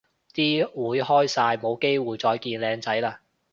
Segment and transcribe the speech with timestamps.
[0.33, 3.17] 啲會開晒冇機會再見靚仔嘞